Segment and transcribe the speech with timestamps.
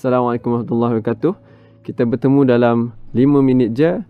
[0.00, 1.32] Assalamualaikum warahmatullahi wabarakatuh.
[1.84, 4.00] Kita bertemu dalam 5 minit je.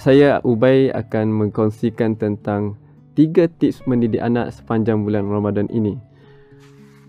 [0.00, 2.80] Saya Ubay akan mengkongsikan tentang
[3.12, 6.00] tiga tips mendidik anak sepanjang bulan Ramadan ini.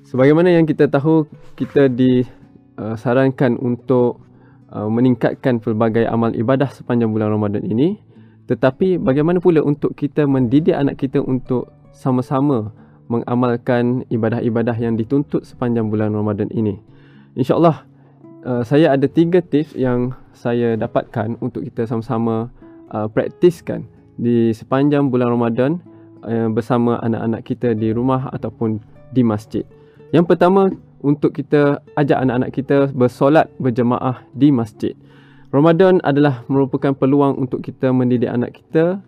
[0.03, 4.19] Sebagaimana yang kita tahu, kita disarankan untuk
[4.67, 8.03] uh, meningkatkan pelbagai amal ibadah sepanjang bulan Ramadan ini.
[8.51, 12.75] Tetapi bagaimana pula untuk kita mendidik anak kita untuk sama-sama
[13.07, 16.83] mengamalkan ibadah-ibadah yang dituntut sepanjang bulan Ramadan ini?
[17.39, 17.88] InsyaAllah
[18.45, 22.47] uh, saya ada tiga tips yang saya dapatkan untuk kita sama-sama
[22.91, 23.83] uh, praktiskan
[24.19, 25.71] di sepanjang bulan Ramadan
[26.23, 28.79] uh, bersama anak-anak kita di rumah ataupun
[29.11, 29.65] di masjid.
[30.15, 34.93] Yang pertama untuk kita ajak anak-anak kita bersolat berjemaah di masjid.
[35.49, 39.01] Ramadan adalah merupakan peluang untuk kita mendidik anak kita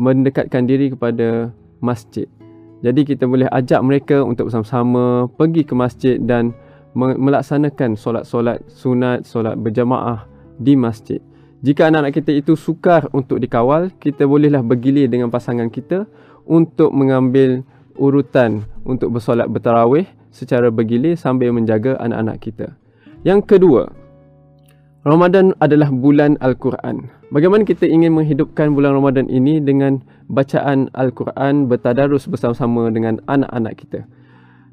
[0.00, 1.52] mendekatkan diri kepada
[1.84, 2.24] masjid.
[2.80, 6.56] Jadi kita boleh ajak mereka untuk bersama-sama pergi ke masjid dan
[6.94, 10.28] melaksanakan solat-solat sunat, solat berjamaah
[10.60, 11.20] di masjid.
[11.62, 16.10] Jika anak-anak kita itu sukar untuk dikawal, kita bolehlah bergilir dengan pasangan kita
[16.42, 17.62] untuk mengambil
[17.94, 22.66] urutan untuk bersolat bertarawih secara bergilir sambil menjaga anak-anak kita.
[23.22, 23.94] Yang kedua,
[25.06, 27.06] Ramadan adalah bulan Al-Quran.
[27.30, 34.00] Bagaimana kita ingin menghidupkan bulan Ramadan ini dengan bacaan Al-Quran bertadarus bersama-sama dengan anak-anak kita?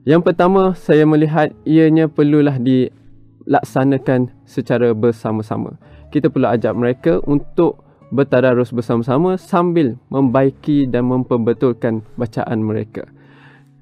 [0.07, 5.75] Yang pertama, saya melihat ianya perlulah dilaksanakan secara bersama-sama.
[6.09, 13.05] Kita perlu ajak mereka untuk bertadarus bersama-sama sambil membaiki dan memperbetulkan bacaan mereka.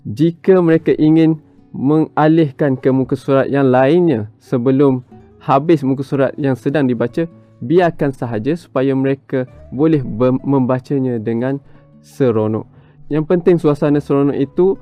[0.08, 1.40] Jika mereka ingin
[1.72, 5.04] mengalihkan ke muka surat yang lainnya sebelum
[5.38, 7.30] habis muka surat yang sedang dibaca,
[7.62, 10.02] biarkan sahaja supaya mereka boleh
[10.44, 11.62] membacanya dengan
[12.02, 12.66] seronok.
[13.08, 14.76] Yang penting suasana seronok itu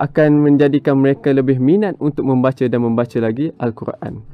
[0.00, 4.24] akan menjadikan mereka lebih minat untuk membaca dan membaca lagi Al-Quran.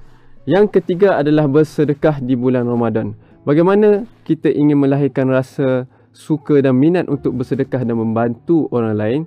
[0.47, 3.19] Yang ketiga adalah bersedekah di bulan Ramadan.
[3.43, 9.21] Bagaimana kita ingin melahirkan rasa suka dan minat untuk bersedekah dan membantu orang lain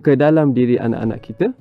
[0.00, 1.52] ke dalam diri anak-anak kita?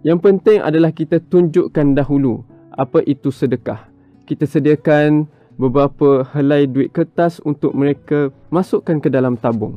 [0.00, 3.92] Yang penting adalah kita tunjukkan dahulu apa itu sedekah.
[4.24, 5.28] Kita sediakan
[5.60, 9.76] beberapa helai duit kertas untuk mereka masukkan ke dalam tabung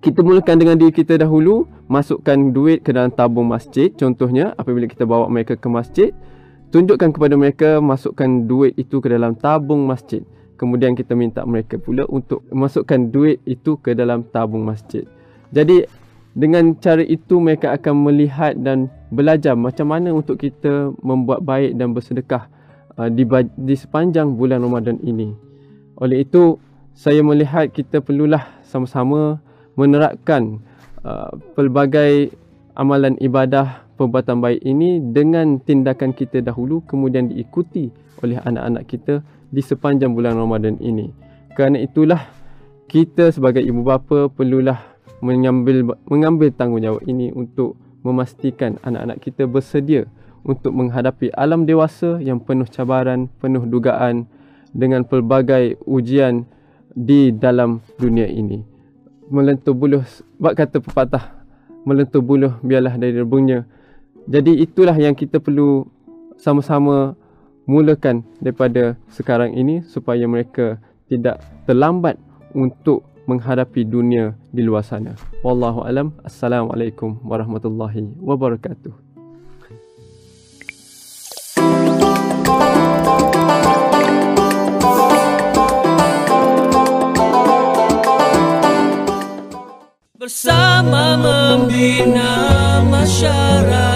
[0.00, 3.92] kita mulakan dengan diri kita dahulu masukkan duit ke dalam tabung masjid.
[3.92, 6.10] Contohnya apabila kita bawa mereka ke masjid
[6.72, 10.24] tunjukkan kepada mereka masukkan duit itu ke dalam tabung masjid.
[10.56, 15.04] Kemudian kita minta mereka pula untuk masukkan duit itu ke dalam tabung masjid.
[15.52, 15.84] Jadi
[16.32, 21.92] dengan cara itu mereka akan melihat dan belajar macam mana untuk kita membuat baik dan
[21.92, 22.48] bersedekah
[22.96, 23.26] uh, di,
[23.60, 25.34] di sepanjang bulan Ramadan ini.
[26.00, 26.56] Oleh itu
[26.96, 29.42] saya melihat kita perlulah sama-sama
[29.78, 30.62] menerapkan
[31.04, 32.34] uh, pelbagai
[32.74, 37.92] amalan ibadah perbuatan baik ini dengan tindakan kita dahulu kemudian diikuti
[38.24, 39.14] oleh anak-anak kita
[39.52, 41.12] di sepanjang bulan Ramadan ini.
[41.52, 42.24] Kerana itulah
[42.88, 44.80] kita sebagai ibu bapa perlulah
[45.20, 50.08] mengambil mengambil tanggungjawab ini untuk memastikan anak-anak kita bersedia
[50.40, 54.24] untuk menghadapi alam dewasa yang penuh cabaran, penuh dugaan
[54.72, 56.48] dengan pelbagai ujian
[56.96, 58.69] di dalam dunia ini
[59.30, 60.04] melentur buluh
[60.36, 61.32] buat kata pepatah
[61.86, 63.64] melentur buluh biarlah dari rebungnya
[64.28, 65.88] jadi itulah yang kita perlu
[66.36, 67.16] sama-sama
[67.64, 72.18] mulakan daripada sekarang ini supaya mereka tidak terlambat
[72.56, 75.14] untuk menghadapi dunia di luar sana.
[75.46, 76.10] Wallahu alam.
[76.26, 79.09] Assalamualaikum warahmatullahi wabarakatuh
[92.06, 93.89] Na masyara